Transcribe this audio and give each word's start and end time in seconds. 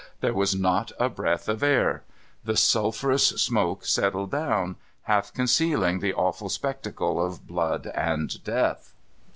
There 0.21 0.33
was 0.33 0.55
not 0.55 0.91
a 0.99 1.09
breath 1.09 1.47
of 1.47 1.61
air. 1.61 2.01
The 2.43 2.57
sulphurous 2.57 3.27
smoke 3.39 3.85
settled 3.85 4.31
down, 4.31 4.77
half 5.03 5.31
concealing 5.31 5.99
the 5.99 6.15
awful 6.15 6.49
spectacle 6.49 7.23
of 7.23 7.45
blood 7.45 7.85
and 7.93 8.43
death. 8.43 8.93